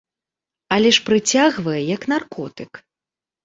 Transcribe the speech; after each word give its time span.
Але 0.77 0.89
ж 0.97 1.03
прыцягвае, 1.11 1.77
як 1.95 2.11
наркотык. 2.17 2.85